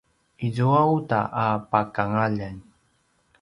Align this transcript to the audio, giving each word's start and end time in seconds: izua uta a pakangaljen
izua 0.45 0.79
uta 0.97 1.19
a 1.43 1.45
pakangaljen 1.71 2.57